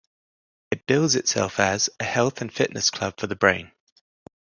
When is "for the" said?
3.19-3.35